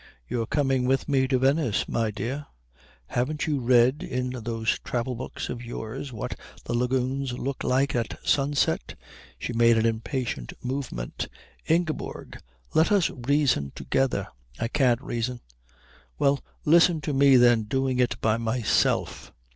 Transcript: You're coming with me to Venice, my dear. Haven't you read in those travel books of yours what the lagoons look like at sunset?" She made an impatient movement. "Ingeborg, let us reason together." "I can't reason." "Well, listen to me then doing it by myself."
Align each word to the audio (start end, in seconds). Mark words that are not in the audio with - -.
You're 0.27 0.47
coming 0.47 0.85
with 0.85 1.07
me 1.07 1.27
to 1.27 1.37
Venice, 1.37 1.87
my 1.87 2.09
dear. 2.09 2.47
Haven't 3.05 3.45
you 3.45 3.59
read 3.59 4.01
in 4.01 4.31
those 4.31 4.79
travel 4.83 5.13
books 5.13 5.47
of 5.47 5.63
yours 5.63 6.11
what 6.11 6.35
the 6.65 6.73
lagoons 6.73 7.33
look 7.33 7.63
like 7.63 7.93
at 7.95 8.17
sunset?" 8.27 8.95
She 9.37 9.53
made 9.53 9.77
an 9.77 9.85
impatient 9.85 10.53
movement. 10.63 11.27
"Ingeborg, 11.67 12.39
let 12.73 12.91
us 12.91 13.11
reason 13.11 13.73
together." 13.75 14.27
"I 14.59 14.69
can't 14.69 15.01
reason." 15.03 15.39
"Well, 16.17 16.39
listen 16.65 16.99
to 17.01 17.13
me 17.13 17.35
then 17.35 17.65
doing 17.65 17.99
it 17.99 18.19
by 18.21 18.37
myself." 18.37 19.31